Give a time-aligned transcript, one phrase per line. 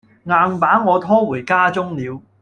[0.23, 2.19] 硬把我拖回家中了。